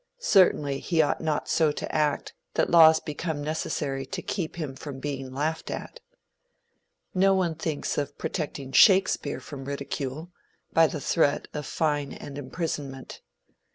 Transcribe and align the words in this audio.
Certainly 0.17 0.79
he 0.79 0.99
ought 1.03 1.21
not 1.21 1.47
so 1.47 1.71
to 1.73 1.95
act 1.95 2.33
that 2.55 2.71
laws 2.71 2.99
become 2.99 3.43
necessary 3.43 4.03
to 4.07 4.23
keep 4.23 4.55
him 4.55 4.75
from 4.75 4.99
being 4.99 5.31
laughed 5.31 5.69
at. 5.69 5.99
No 7.13 7.35
one 7.35 7.53
thinks 7.53 7.99
of 7.99 8.17
protecting 8.17 8.71
Shakespeare 8.71 9.39
from 9.39 9.65
ridicule, 9.65 10.31
by 10.73 10.87
the 10.87 10.99
threat 10.99 11.47
of 11.53 11.67
fine 11.67 12.13
and 12.13 12.39
imprisonment. 12.39 13.21